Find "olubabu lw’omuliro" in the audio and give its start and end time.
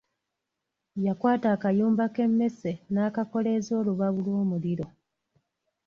3.79-4.85